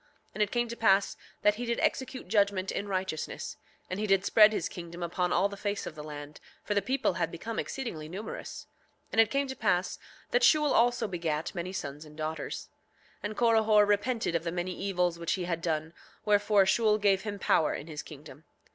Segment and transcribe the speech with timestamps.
[0.01, 3.57] 7:11 And it came to pass that he did execute judgment in righteousness;
[3.87, 6.81] and he did spread his kingdom upon all the face of the land, for the
[6.81, 8.65] people had become exceedingly numerous.
[9.09, 9.99] 7:12 And it came to pass
[10.31, 12.69] that Shule also begat many sons and daughters.
[13.17, 15.93] 7:13 And Corihor repented of the many evils which he had done;
[16.25, 18.45] wherefore Shule gave him power in his kingdom.